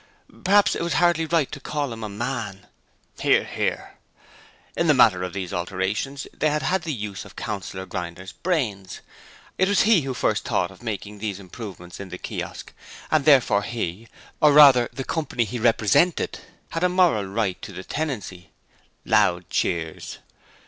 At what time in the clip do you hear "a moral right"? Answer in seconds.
16.83-17.61